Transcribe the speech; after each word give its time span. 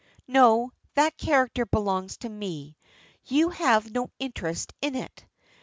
"No, 0.27 0.73
that 0.95 1.15
character 1.15 1.63
belongs 1.63 2.17
to 2.17 2.27
me. 2.29 2.75
You 3.25 3.49
have 3.49 3.91
no 3.91 4.09
interest 4.17 4.73
in 4.81 4.95
it. 4.95 5.23